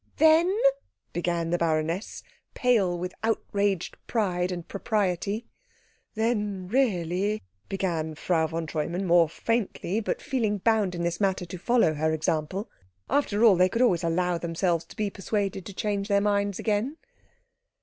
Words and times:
"Then" 0.17 0.51
began 1.13 1.51
the 1.51 1.59
baroness, 1.59 2.23
pale 2.55 2.97
with 2.97 3.13
outraged 3.21 3.95
pride 4.07 4.51
and 4.51 4.67
propriety. 4.67 5.45
"Then 6.15 6.67
really" 6.67 7.43
began 7.69 8.15
Frau 8.15 8.47
von 8.47 8.65
Treumann 8.65 9.05
more 9.05 9.29
faintly, 9.29 9.99
but 9.99 10.19
feeling 10.19 10.57
bound 10.57 10.95
in 10.95 11.03
this 11.03 11.21
matter 11.21 11.45
to 11.45 11.57
follow 11.59 11.93
her 11.93 12.13
example. 12.15 12.67
After 13.11 13.43
all, 13.45 13.55
they 13.55 13.69
could 13.69 13.83
always 13.83 14.03
allow 14.03 14.39
themselves 14.39 14.85
to 14.85 14.95
be 14.95 15.11
persuaded 15.11 15.67
to 15.67 15.73
change 15.75 16.07
their 16.07 16.19
minds 16.19 16.57
again. 16.57 16.97